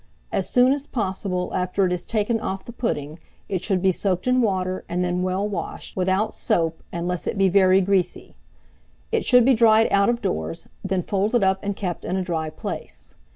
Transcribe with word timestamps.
As 0.31 0.49
soon 0.49 0.73
as 0.73 0.87
possible 0.87 1.53
after 1.53 1.85
it 1.85 1.93
is 1.93 2.05
taken 2.05 2.39
off 2.39 2.65
the 2.65 2.71
pudding, 2.71 3.19
it 3.47 3.63
should 3.63 3.83
be 3.83 3.91
soaked 3.91 4.25
in 4.25 4.41
water, 4.41 4.83
and 4.89 5.05
then 5.05 5.21
well 5.21 5.47
washed, 5.47 5.95
without 5.95 6.33
soap, 6.33 6.81
unless 6.91 7.27
it 7.27 7.37
be 7.37 7.49
very 7.49 7.81
greasy. 7.81 8.33
It 9.11 9.25
should 9.25 9.45
be 9.45 9.53
dried 9.53 9.87
out 9.91 10.09
of 10.09 10.19
doors, 10.19 10.67
then 10.83 11.03
folded 11.03 11.43
up 11.43 11.59
and 11.61 11.75
kept 11.75 12.03
in 12.03 12.15
a 12.15 12.23
dry 12.23 12.49
place. 12.49 13.13